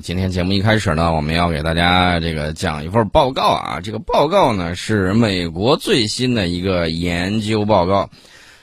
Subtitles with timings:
[0.00, 3.80] 今天节目一开始呢，我们要给大家这个讲一份报告啊。
[3.82, 8.10] 这个报告呢是美国最新的一个研究报告。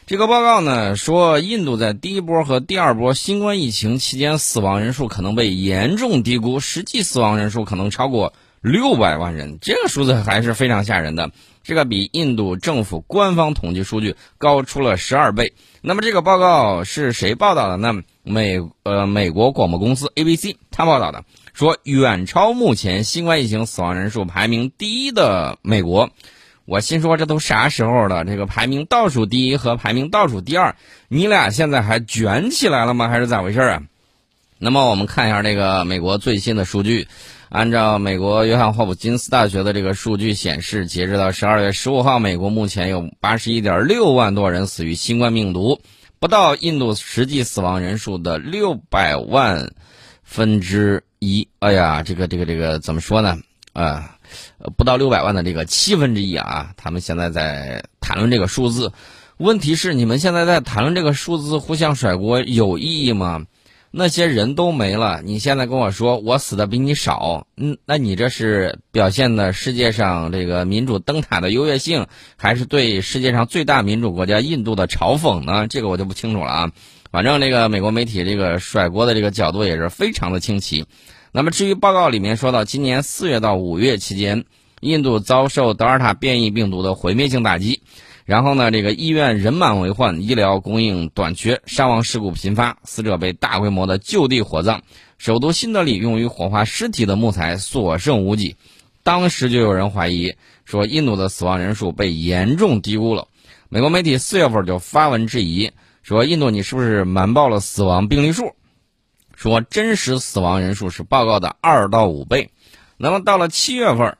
[0.06, 9.58] 这个报告呢说，印度在第一波和第二波新冠疫情期间死亡人数可能被严重低估，实际死亡人数可能超过六百万人。
[9.62, 11.32] 这个数字还是非常吓人的。
[11.66, 15.54] 这个比印度政府官方统计数据高出了十二倍。
[15.82, 18.04] 那么这个报告是谁报道的呢？
[18.22, 26.12] 美呃美国广播公司 ABC 他报道的，说远超目前新冠疫情死亡人数排名第一的美国。
[26.66, 28.26] 我心说这都啥时候了？
[28.26, 30.76] 这个排名倒数第一和排名倒数第二，
[31.08, 33.10] 你俩现在还卷起来了吗？
[33.10, 33.82] 还是咋回事啊？
[34.60, 37.08] 那么我们看一下这个美国最新的数据。
[37.50, 45.82] 按照美国约翰霍普金斯大学的这个数据显示，截止到十二月十五号，美国目前有八十一点六万多人死于新冠病毒。
[46.20, 49.74] 不到印度实际死亡人数的六百万
[50.24, 53.38] 分之一，哎呀，这个这个这个怎么说呢？
[53.74, 54.18] 啊，
[54.78, 56.72] 不到六百万的这个七分之一啊！
[56.78, 58.92] 他们现在在谈论这个数字，
[59.38, 63.46] 问题是你们现在在谈论这个数字，互相甩锅有意义吗？
[63.98, 75.70] 那些人都没了，你现在跟我说我死的比你少，嗯，那你这是表现的世界上这个民主灯塔的优越性，还是对世界上最大民主国家印度的嘲讽呢？
[75.70, 76.72] 这个我就不清楚了啊。
[77.10, 80.86] 反正这个美国媒体这个甩锅的这个角度也是非常的清奇。
[81.32, 84.44] 那么至于报告里面说到，今年四月到五月期间，
[84.82, 87.82] 印度遭受德尔塔变异病毒的毁灭性打击。
[88.26, 94.82] 然后呢，这个医院人满为患，医疗供应短缺，伤亡事故频发，死者被大规模的就地火葬。
[95.20, 98.56] 首都新德里用于火化尸体的木材所剩无几，
[99.04, 100.34] 当时就有人怀疑
[100.66, 103.28] 说，印度的死亡人数被严重低估了。
[103.70, 108.56] 美国媒体四月份就发文质疑说，印度你是不是瞒报了死亡病例数？
[109.36, 112.50] 说真实死亡人数是报告的二到五倍。
[112.98, 114.18] 那么到了七月份。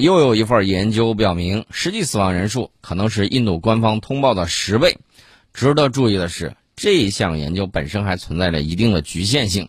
[0.00, 4.98] 又有一份研究表明，实际死亡人数可能是印度官方通报的十倍。
[5.52, 9.68] 值得注意的是，这项研究本身还存在着一定的局限性。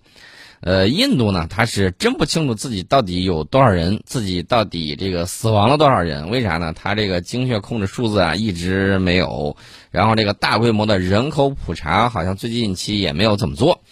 [0.62, 6.31] 呃，印度呢，他是真不清楚自己到底有多少人，自己到底这个死亡了多少人？
[6.31, 6.74] 为啥呢？
[6.74, 9.56] 他这个精确控制数字啊，一直没有。
[9.92, 13.84] 然后这个大规模的人口普查，好像最近期也没有怎么做。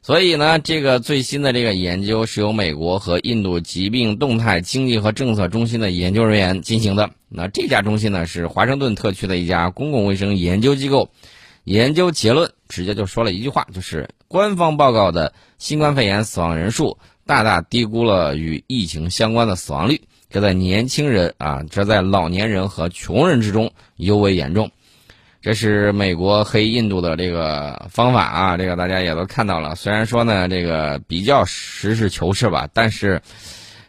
[0.00, 7.10] 所以呢，这个最新的这个研究是由美国和印度疾病动态经济和政策中心的研究人员进行的。
[7.28, 11.10] 那这家中心呢是华盛顿特区的一家公共卫生研究机构。
[11.64, 20.00] 研究结论直接就说了一句话，就是官方报告的新冠肺炎死亡人数大大低估了与疫情相关的死亡率。
[20.30, 24.70] 这在年轻人啊，这在老年人和穷人之中尤为严重。
[25.48, 29.74] 这是美国黑印度的这个方法啊，这个大家也都看到了。
[29.76, 33.22] 虽然说呢，这个比较实事求是吧，但是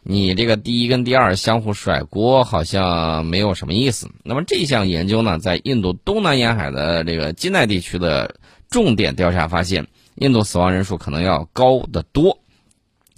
[0.02, 4.10] 你这个第一跟第二相互甩锅，好像没有什么意思。
[4.24, 8.36] 那么这项研究呢，在印度东南沿海的这个金奈地区的
[8.70, 12.40] 重点调查发现，印度死亡人数可能要高得多，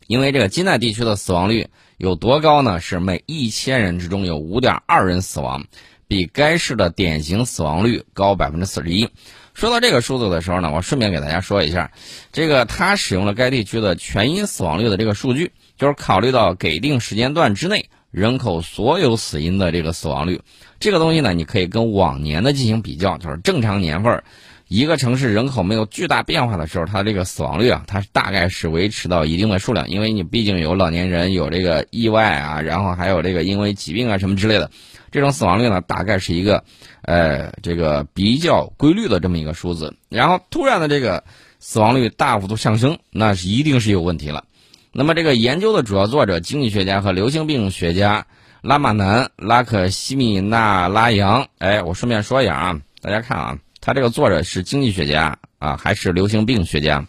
[0.08, 2.80] 因为这个金奈地区的死亡率有多高呢？
[2.80, 5.64] 是每一千人之中有五点二人死亡。
[6.12, 9.08] 比该市的典型死亡率高百分之四十一。
[9.54, 11.90] 说到这个数字的时候呢，我顺便给大家说一下，
[12.34, 20.42] 这个他使用了该地区的全因死亡率的这个数据，就是考虑到给定时间段之内人口所有死因的这个死亡率。
[20.82, 24.22] 这个东西呢，你可以跟往年的进行比较，就是正常年份，
[24.68, 34.70] 一个城市人口没有巨大变化的时候，它这个死亡率啊，它大概是维持到一定的数量，因为你毕竟有老年人，有这个意外啊，然后还有这个因为疾病啊什么之类的。
[35.12, 36.64] 这种死亡率呢，大概是一个，
[37.02, 39.94] 呃，这个比较规律的这么一个数字。
[40.10, 41.24] 然后突然的这个
[41.60, 44.46] 死亡率大幅度上升，那是一定是有问题了。
[44.94, 48.26] 那么这个研究的主要作者，经济学家和流行病学家
[48.62, 51.48] 拉马南拉克西米纳拉扬。
[51.60, 57.06] 哎，我顺便说一下啊，大家看啊，他这个作者是经济学家啊，还是流行病学家？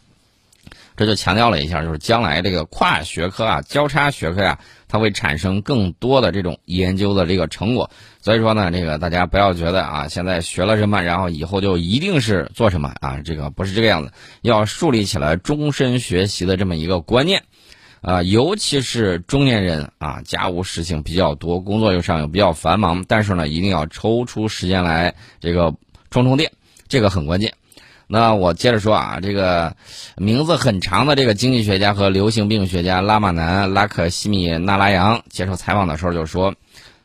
[0.97, 4.59] 这就强调了一下，就是将来这个跨学科啊、交叉学科呀，
[4.89, 7.91] 它会产生更多的这种研究的这个成果。
[8.21, 14.13] 所以说呢，这个大家不要觉得啊，现在学了什么，然后以后就一定是做什么啊，这个不是这个样子。
[14.43, 17.43] 要树立起来终身学习的这么一个观念，
[18.01, 25.75] 啊，尤其是中年人啊，家务事情比较多，工作又上又比较繁忙，但是呢，一定要抽出时间来这个
[26.11, 26.53] 充充电，
[26.87, 27.55] 这个很关键。
[28.13, 29.75] 那我接着说啊，这个
[30.19, 36.55] 名字很长的这个经济学家和流行病学家拉马南拉克西米纳拉扬接受采访的时候就说，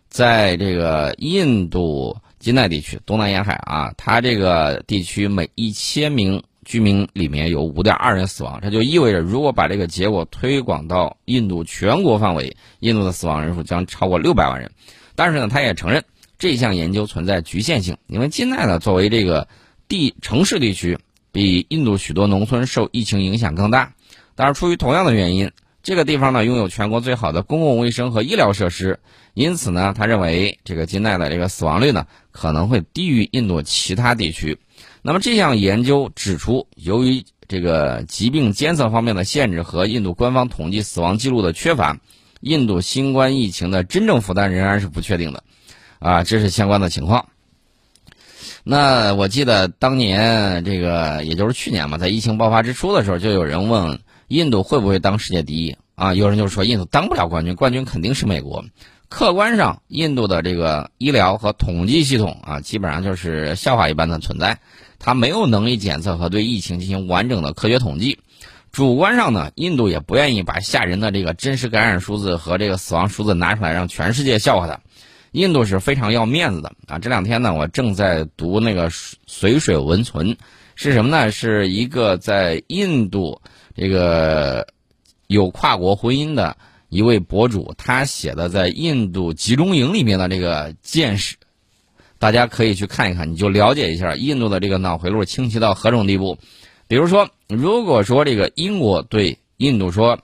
[0.09, 14.69] 在这个印度金奈地区东南沿海啊，他这个地区每一千名居民里面有五点二人死亡，这就意味着如果把这个结果推广到印度全国范围，印度的死亡人数将超过六百万人。
[15.15, 16.03] 但是呢，他也承认
[16.37, 19.47] 这项研究存在局限性，因为金奈呢作为这个
[19.87, 20.99] 地城市地区，
[21.31, 23.93] 比印度许多农村受疫情影响更大。
[24.35, 25.51] 但是出于同样的原因，
[25.81, 28.99] 这个地方呢拥有全国最好的公共卫生和医疗设施，
[29.33, 34.59] 因此呢，他认为这个金奈的这个死亡率呢可能会低于印度其他地区。
[35.01, 41.97] 那么这项研究指出，由于这个疾病监测方面的限制和印度官方统计死亡记录的缺乏，
[42.41, 45.43] 印度新冠疫情的真正负担仍然是不确定的，
[45.99, 47.29] 啊，这是相关的情况。
[48.69, 56.13] 那我记得当年这个也就是去年嘛，在疫情爆发之初的时候，就有人问印度会不会当世界第一啊？
[56.13, 58.65] 有人就说印度当不了冠军，冠军肯定是美国。
[59.07, 64.59] 客观上，印度的这个医疗和统计系统啊，基本上就是笑话一般的存在。
[64.99, 68.19] 它没有能力检测和对疫情进行完整的科学统计。
[68.73, 74.81] 主观上呢，印度也不愿意把吓人的这个真实感染数字和这个死亡数字拿出来让全世界笑话它。
[75.37, 76.97] 印度是非常要面子的啊！
[76.97, 78.89] 这两天呢，我正在读那个
[79.27, 80.33] 《随水文存》，
[80.73, 81.31] 是什么呢？
[81.31, 83.39] 是一个在印度
[83.75, 84.67] 这个
[85.27, 86.57] 有跨国婚姻的
[86.89, 91.35] 一位博主，他写的在印度集中营里面的这个见识。
[92.17, 96.39] 大家可以去看一看，你就了解一下印度的这个脑回路清晰到何种地步。
[96.87, 100.17] 比如说，如果说这个英国对印度说：“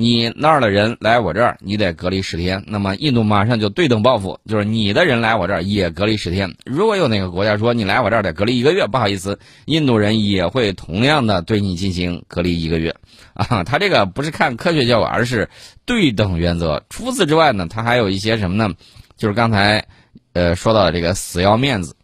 [0.00, 6.54] 你那儿的人来我这儿，你得隔离十天。”那么印度马上就对等报复，就是你的人来我这儿也隔离十天。
[6.64, 12.94] 如果有哪个国家说你来我这儿得隔离一个月，不好意思，印度人也会同样的对你进行隔离一个月。
[13.34, 15.50] 啊，他这个不是看科学效果，而是
[15.84, 16.80] 对等原则。
[16.88, 18.72] 除此之外呢，他还有一些什么呢？
[19.16, 19.84] 就是刚才。
[20.34, 21.96] 呃，说到的这个死要面子，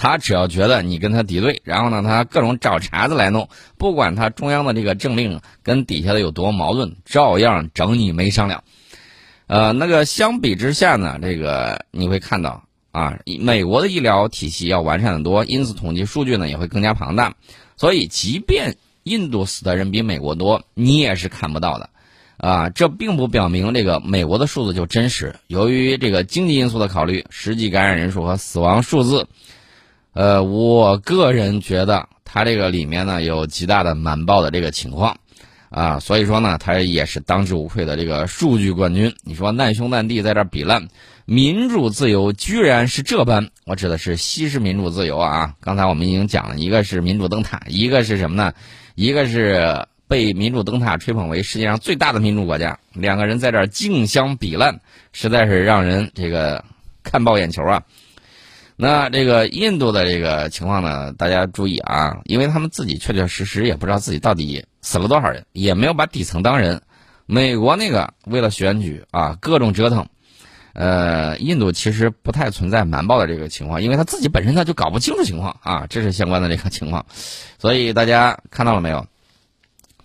[0.00, 8.64] 他只要觉得你跟他敌对，然后呢，他各种找茬子来弄，不管他中央的这个政令跟底下的有多矛盾，照样整你没商量。
[9.46, 17.34] 呃，那个相比之下呢，这个你会看到啊，美国的医疗体系要完善的多，因此统计数据呢也会更加庞大。
[17.76, 21.90] 所以，即便印度死的人比美国多，你也是看不到的。
[22.38, 25.36] 啊，这并不表明这个美国的数字就真实。
[25.46, 29.28] 由于这个经济因素的考虑，实际感染人数和死亡数字，
[30.12, 35.16] 呃，我个人觉得它这个里面呢有极大的瞒报的这个情况，
[35.68, 39.14] 啊，所以说呢，它也是当之无愧的这个数据冠军。
[39.22, 40.88] 你说难兄难弟在这比烂，
[41.24, 43.48] 民主自由居然是这般。
[43.64, 45.54] 我指的是西式民主自由啊。
[45.60, 48.52] 刚才我们已经讲了一个是民主灯塔，一个是什么呢？
[48.94, 49.86] 一个是。
[50.10, 54.80] 被民主灯塔吹捧为世界上最大的民主国家，两个人在这儿竞相比烂，
[55.12, 56.64] 实在是让人这个
[57.04, 57.84] 看爆眼球啊！
[58.82, 66.80] 那这个印度的这个情况呢，大家注意啊，因为他们自己确确实实也不知道自己到底死了多少人，也没有把底层当人。
[67.26, 70.08] 美国那个为了选举啊，各种折腾，
[70.72, 77.04] 呃，印度其实不太存在瞒报的这个情况，因为他自己本身他就搞不清楚情况啊，这是相关的这个情况，
[77.58, 79.06] 所以大家看到了没有？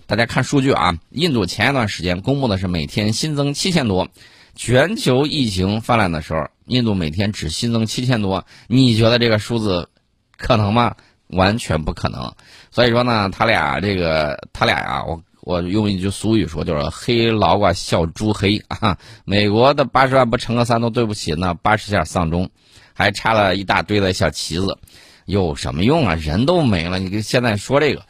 [0.05, 4.09] 大家看数据啊，印度前一段时间公布的是每天新增七千多，
[4.53, 9.89] 全球疫情泛滥的时候，印度每天只新增七千多，你觉得这个数字
[10.37, 10.95] 可能吗？
[11.27, 12.33] 完全不可能。
[12.71, 18.97] 所以说呢，他俩这个他俩呀，我我用一句俗语说，就是黑老瓜笑猪黑啊。
[19.25, 22.49] 美国的八十万不成个三都对不起那八十下丧钟，
[22.93, 24.77] 还插了一大堆的小旗子，
[25.25, 26.15] 有什么用啊？
[26.15, 28.03] 人都没了，你跟现在说这个。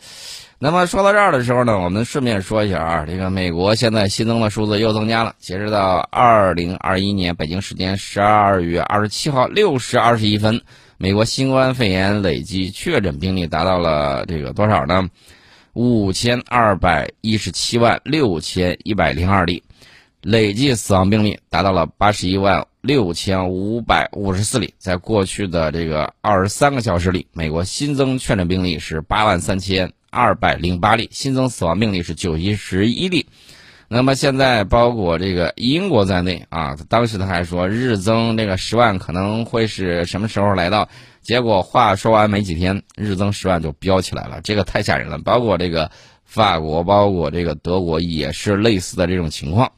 [0.58, 5.36] 那么说到这儿的时候呢，我们顺便说一下啊，这个美国现在新增的数字又增加了。
[5.38, 10.62] 截止到二零二一年北京时间十二月二十七号六时二十一分，
[10.98, 15.10] 美国新冠肺炎累计确诊病例达到了这个多少呢？
[15.74, 19.62] 五千二百一十七万六千一百零二例，
[20.22, 24.74] 累计死亡病例达到了八十一万六千五百五十四例。
[24.78, 29.92] 在过去的这个二十三个小时里，美国新增确诊病例是八万三千。
[30.16, 33.26] 二百零八例新增死亡病例是九一十一例，
[33.90, 40.88] 那么现在包括这个英国在内啊，当时他还说日增这个十万可能会是什么时候来到？
[41.22, 45.18] 结果话说完没几天，日增十万就飙起来了，这个太吓人了。
[45.18, 45.92] 包括这个
[46.24, 49.74] 法国，包括这个德国也是类似的这种情况，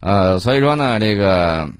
[0.00, 1.70] 呃，所以说呢，这个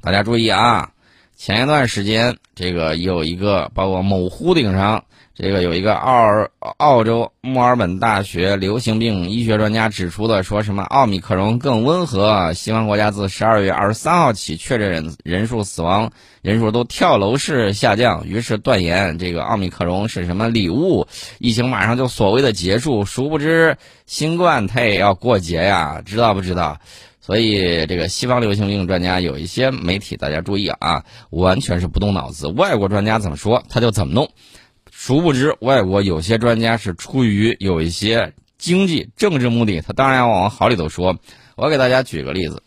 [0.00, 0.92] 大家注意啊，
[1.36, 5.04] 前一段时间这个有一个包括某乎顶上。
[5.38, 21.06] 这个有一个澳澳洲墨尔本大学流行病医学专家指出的，说什么奥密克戎更温和，西方国家自十二月二十三号起确诊人人数、死亡人数都跳楼式下降，于是断言这个奥密克戎是什么礼物，
[21.38, 23.04] 疫情马上就所谓的结束。
[23.04, 23.76] 殊不知，
[24.06, 26.78] 新冠它也要过节呀，知道不知道？
[27.20, 34.30] 所以这个西方流行病专家有一些媒体，大家注意啊，完全是不动脑子，外国专家怎么说他就怎么弄。
[35.06, 41.16] 殊不知，外国有些专家是出于有一些经济、政治目的，他当然要往好里头说。
[41.54, 42.60] 我给大家举个例子：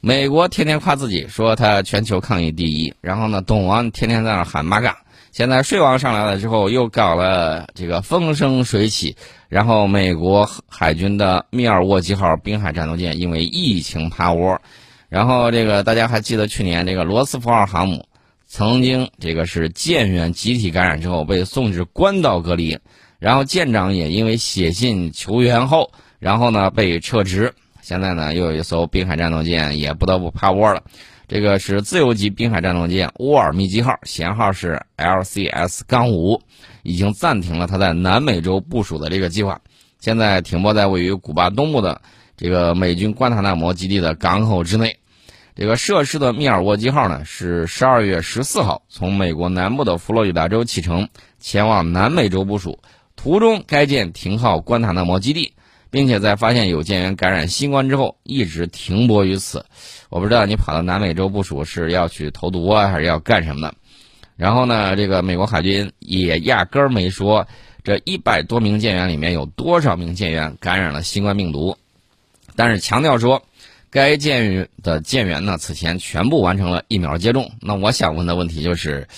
[0.00, 4.96] 美国天天夸自己说他全球抗疫第一，然后呢，董王天天在那喊马嘎。
[5.30, 9.14] 现在税王上来了之后，又搞了这个风生水起，
[9.50, 14.58] 然后美国海军的密尔沃基号滨海战斗舰因为疫情趴窝，
[15.10, 18.06] 然后这个大家还记得去年这个罗斯福号航母。
[18.50, 22.78] 曾经这个是舰员集体感染之后被送至关岛隔离，
[23.18, 27.52] 然后舰长也因为写信求援后，然后呢被撤职。
[27.82, 30.82] 现在呢又有一艘滨海战斗舰也不得不趴窝了。
[31.28, 36.40] 这个是自由级滨海战斗舰沃尔密基号，舷号是 LCS 杠五，
[36.82, 39.60] 已经暂停了它在南美洲部署的这个计划，
[40.00, 42.00] 现在停泊在位于古巴东部的
[42.34, 44.96] 这个美军关塔那摩基地的港口之内。
[45.58, 51.08] 这个涉事的密尔沃基号呢，是十二月十四号从美国南部的佛罗里达州启程，
[51.40, 52.78] 前往南美洲部署。
[53.16, 55.54] 途中，该舰停靠关塔那摩基地，
[55.90, 59.66] 并且在发现有舰员感染新冠之后，一直停泊于此。
[60.10, 63.74] 我不知道你跑到南美洲部署是要去投毒啊，还是要干什么的？
[64.36, 67.48] 然后呢，这个美国海军也压根儿没说
[67.82, 71.76] 这一百多名舰员里面有多少名舰员感染了新冠病毒，
[72.54, 73.42] 但是强调说。
[73.90, 77.50] 该舰员的舰员呢，此前全部完成了疫苗接种。
[77.60, 79.08] 那我想问的问题就是，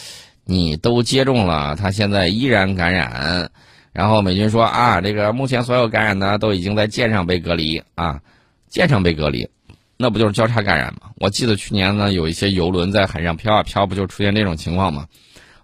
[0.45, 3.51] 你都接种了，他现在依然感染？
[3.93, 8.21] 然后美军说啊，这个目前所有感染的都已经在舰上被隔离啊，
[8.69, 9.49] 舰上被隔离，
[9.97, 11.11] 那不就是交叉感染吗？
[11.17, 15.07] 我记得去年呢，有一些游轮在海上飘啊飘，不就出现这种情况吗？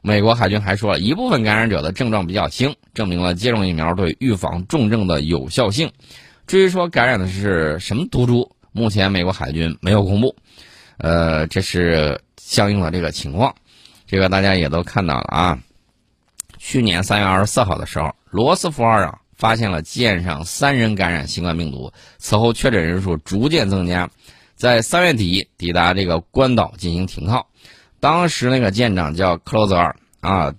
[0.02, 5.90] 美国海军还说了一部分感染者的症状比较轻，证明了接种疫苗对预防重症的有效性。
[6.48, 8.55] 至于说感染的是什么毒株？
[8.76, 10.37] 目前美国海军没有公布，
[10.99, 13.54] 呃，这是相应的这个情况，
[14.06, 15.59] 这个大家也都看到了啊。
[16.59, 24.11] 去年三月二十四号的时候，罗斯福号啊发现了舰上三人感染新冠病毒，此后确诊人数逐渐增加，
[24.56, 27.47] 在三月底抵达这个关岛进行停靠。
[27.99, 30.52] 当时那个舰长叫克罗泽尔啊，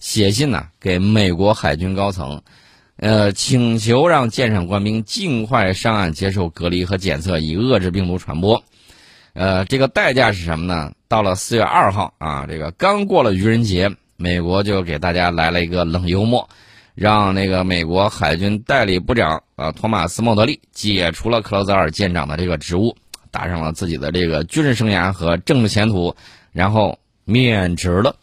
[0.00, 2.42] 写信呢给美国海军高层。
[3.02, 8.62] 呃，请求让舰上官兵尽快上岸接受隔离和检测，以遏制病毒传播。
[9.32, 10.92] 呃，这个代价是什么呢？
[11.08, 16.48] 到了四月二号啊，这个刚过了愚人节，美国就给大家来了一个冷幽默，
[16.94, 22.96] 让那个美国海军代理部长啊托马斯·莫德利解除了克劳泽尔舰长的这个职务，
[23.32, 26.14] 打上了自己的这个军事生涯和政治前途，
[26.52, 28.14] 然后免职了。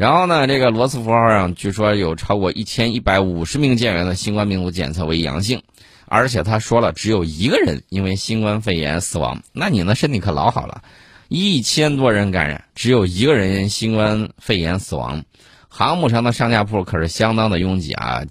[0.00, 5.62] 然后呢，这个罗斯福号上据说有超过一千一百五十名舰员的新冠病毒检测为阳性，
[6.06, 9.42] 而且他说了，只有一个人因为新冠肺炎死亡。
[9.52, 10.80] 那你呢身体可老好了，
[11.28, 15.22] 一千多人感染，只有一个人因新冠肺炎死亡。
[15.68, 18.22] 航母上的上下铺可是相当的拥挤啊！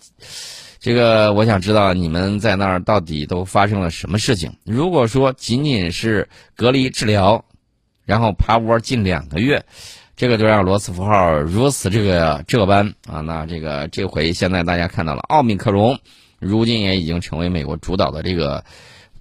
[0.80, 4.52] 这个我想知道你们在那儿到底都发生了什么事情。
[4.66, 7.46] 如果说仅仅是隔离治疗，
[8.06, 9.64] 然后趴窝近两个月。
[10.20, 15.98] 这个就让罗斯福号如此这个这般啊，那这个这回现在大家看到了奥密克戎，
[16.40, 18.66] 如今也已经成为美国主导的这个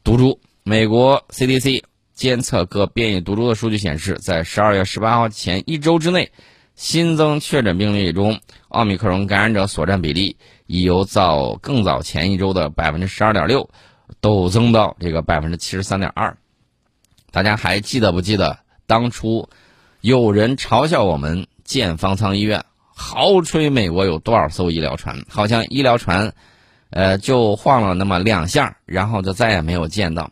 [0.03, 0.41] 毒株。
[0.65, 6.33] 美国 CDC 监测各变异毒株的数据显示，在十二月十八号前一周之内，
[6.75, 10.37] 新增确诊病例中，奥密克戎感染者所占比例
[10.67, 13.71] 已由早更早前一周的百分之十二点六，
[14.21, 16.37] 陡增到这个百分之七十三点二。
[17.31, 19.49] 大家还记得不记得当初？
[20.09, 26.33] 有人嘲笑我们建方舱医院，豪吹美国有多少艘医疗船，好像医疗船，
[26.89, 30.31] 呃，就晃了那么两下，然后就再也没有见到。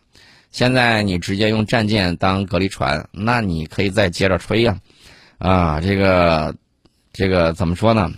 [0.51, 4.79] 现在你直接用战舰当隔离船，那你可以再接着吹呀，
[5.37, 6.55] 啊，这个，
[7.13, 8.11] 这个怎么说呢？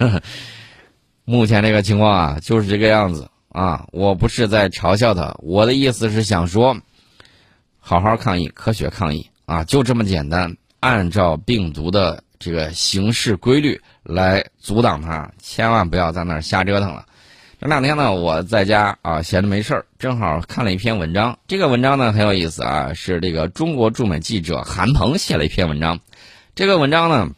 [1.24, 3.86] 目前这个情况啊，就是这个样子啊。
[3.92, 6.76] 我不是在嘲笑他，我的意思是想说，
[7.78, 10.56] 好好抗疫，科学抗疫啊，就这么简单。
[10.80, 17.06] 按照病毒的这个形式规律来阻挡它，千万不要在那儿瞎折腾了。
[17.58, 21.38] 这两天呢，我在家啊闲着没事儿，正好看了一篇文章。
[21.48, 25.98] 这个文章呢很有意思啊，是这个中国驻美记者韩鹏写了一篇文章。
[26.54, 27.30] 这个文章呢，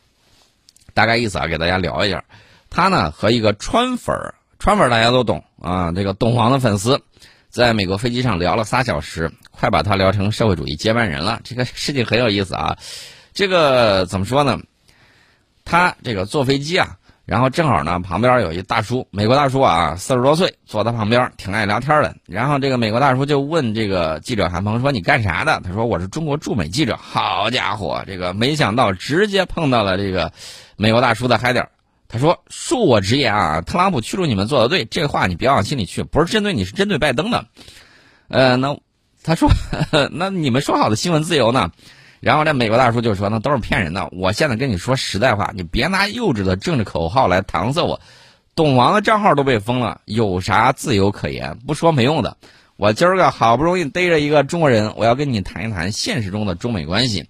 [0.92, 2.24] 大概意思啊，给大家聊一下。
[2.68, 7.00] 他呢和一个川粉儿，川粉儿大家都懂啊，这个懂王的粉丝，
[7.48, 11.40] 在美国飞机上聊了仨小时，快把他聊成社会主义接班人了。
[11.44, 12.76] 这个事情很有意思啊，
[13.38, 14.58] 这个怎么说呢？
[15.64, 22.16] 他这个坐飞机啊，然后正好呢旁边有一大叔，美国大叔啊，四十多岁，坐他旁边挺爱聊天的。
[22.26, 30.32] 然后这个美国大叔就问这个记者韩鹏说：“你干啥的？”他说：“我是中国驻美记者。”好家伙，这个没想到直接碰到了这个
[30.76, 31.68] 美国大叔的嗨点。
[32.08, 37.46] 他说：“恕我直言啊，特朗普驱逐你们做的对，这话你别往心里去，不是针对你，是针对拜登的。”
[38.26, 38.76] 呃，那
[39.22, 39.48] 他说
[40.10, 41.70] ：“那你们说好的新闻自由呢？”
[42.20, 44.08] 然后这美国大叔就说：“那都是骗人的。
[44.12, 48.00] 我现在跟你说实在话，你别拿幼稚的政治口号来搪塞我。
[48.54, 51.58] 董王的账号都被封了，有啥自由可言？
[51.66, 52.36] 不说没用的。
[52.76, 57.26] 我今儿个好不容易逮着一个中国人，我要跟你谈一谈现实中的中美关系。”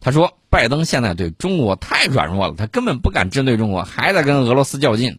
[0.00, 5.18] 他说：“拜登现在对中国太软弱了，他根本不敢针对中国，还在跟俄罗斯较劲。”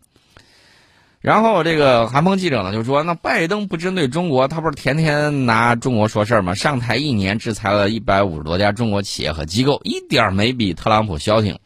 [1.22, 6.56] 然后这个韩鹏记者呢就说：“那拜登不针对中国，他不是天天拿中国说事儿吗？
[6.56, 11.60] 上台一年制裁了一百五十多家中国企业和机构，一点没比特朗普消停。”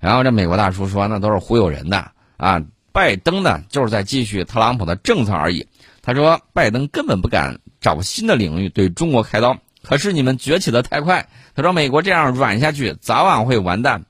[0.00, 2.62] 然后这美国大叔说：“那都是忽悠人的啊！
[2.90, 5.66] 拜登呢就是在继续特朗普的政策而已。”
[6.00, 14.04] 他说：“拜登根本不敢找新的领域对中国开刀，可是你们崛起的太快。”他说：“美国这样软下去，早晚会完蛋。”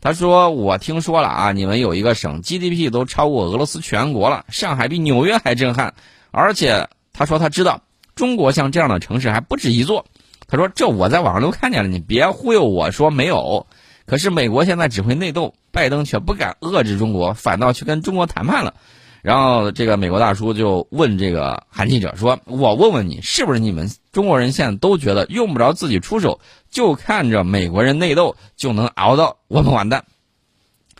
[0.00, 5.94] 他说：“我听说了啊，你们有一个省 GDP 都超过俄罗斯全国了，上海比纽约还震撼。
[6.30, 7.82] 而且他说他知道
[8.14, 10.06] 中国像这样的城市还不止一座。
[10.46, 13.66] 他说这我在网上都看见了，你别忽悠我说没有。
[14.06, 18.74] 可是美国现在只会内斗，拜登却不敢遏制中国，反倒去跟中国谈判了。”
[19.22, 30.04] 然后这个美国大叔就问这个韩记者说：“我问问你，是不是你们中国人现在都觉得用不着自己出手，就看着美国人内斗就能熬到我们完蛋？”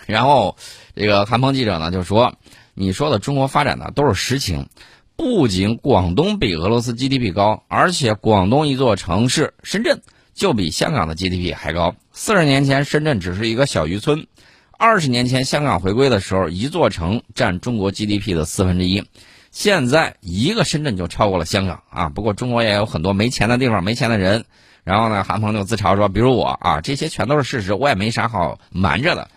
[0.06, 0.56] 然后
[0.96, 2.34] 这个韩鹏记者呢就说
[2.74, 4.68] ：“你说的中国发展的都是实情，
[5.14, 10.02] 不仅广东比俄罗斯 GDP 高，而且广东一座城市深圳
[10.34, 11.94] 就比香港的 GDP 还高。
[12.12, 14.26] 四十年前，深圳只是一个小渔村。”
[14.80, 19.02] 二十年前香港回归的时候，一座城占中国 GDP 的四分之一，
[19.50, 22.08] 现在一个深圳就超过了香港啊！
[22.10, 24.44] 不过中国也有很多没钱的地方、没钱的人。
[24.84, 29.28] 然后呢，韩鹏就自嘲说：“比如我啊，这些全都是事实，我也没啥好瞒着的。”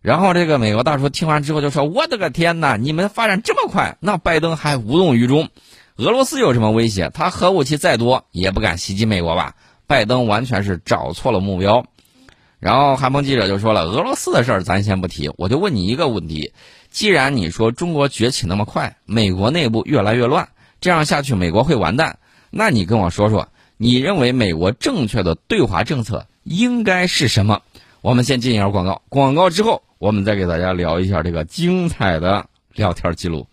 [0.00, 2.76] 然后这个美国大叔听完之后就说：“我的个天哪！
[2.76, 5.48] 你们发展这么快，那拜登还无动于衷？
[5.96, 7.10] 俄罗斯有什么威胁？
[7.12, 9.56] 他核武器再多也不敢袭击美国吧？
[9.88, 11.84] 拜登完全是找错了目标。”
[12.64, 16.54] 然后韩鹏记者就说了：“俄罗斯的事儿咱先不提，我就问你一个问题：
[16.88, 20.48] 既然你说中国崛起那么快，美国内部越来越乱，
[20.80, 27.60] 这样下去美国会完蛋，那你跟我说说，你认为美国正确的对华政策应该是什么？”
[28.00, 33.46] 我们先进一下广告，广告之后我们再给大家聊一下这个精彩的聊天记录。